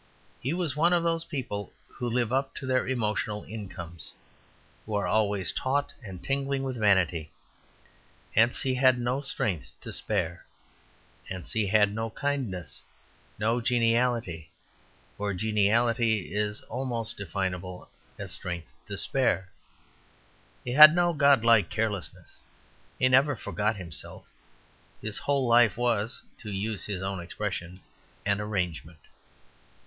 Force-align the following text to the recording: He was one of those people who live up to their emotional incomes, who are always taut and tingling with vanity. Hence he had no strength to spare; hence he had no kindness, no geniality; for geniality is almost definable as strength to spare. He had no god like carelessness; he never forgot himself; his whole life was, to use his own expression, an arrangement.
He 0.41 0.51
was 0.51 0.75
one 0.75 0.93
of 0.93 1.03
those 1.03 1.25
people 1.25 1.73
who 1.87 2.09
live 2.09 2.33
up 2.33 2.55
to 2.55 2.65
their 2.65 2.87
emotional 2.87 3.43
incomes, 3.43 4.13
who 4.83 4.95
are 4.95 5.05
always 5.05 5.51
taut 5.51 5.93
and 6.03 6.23
tingling 6.23 6.63
with 6.63 6.79
vanity. 6.79 7.31
Hence 8.33 8.63
he 8.63 8.73
had 8.73 8.97
no 8.97 9.21
strength 9.21 9.69
to 9.81 9.93
spare; 9.93 10.43
hence 11.29 11.51
he 11.53 11.67
had 11.67 11.93
no 11.93 12.09
kindness, 12.09 12.81
no 13.37 13.61
geniality; 13.61 14.49
for 15.17 15.35
geniality 15.35 16.33
is 16.33 16.61
almost 16.61 17.19
definable 17.19 17.87
as 18.17 18.31
strength 18.31 18.73
to 18.87 18.97
spare. 18.97 19.51
He 20.65 20.71
had 20.71 20.95
no 20.95 21.13
god 21.13 21.45
like 21.45 21.69
carelessness; 21.69 22.39
he 22.97 23.07
never 23.07 23.35
forgot 23.35 23.75
himself; 23.75 24.25
his 24.99 25.19
whole 25.19 25.45
life 25.47 25.77
was, 25.77 26.23
to 26.39 26.49
use 26.51 26.87
his 26.87 27.03
own 27.03 27.19
expression, 27.19 27.81
an 28.25 28.41
arrangement. 28.41 28.97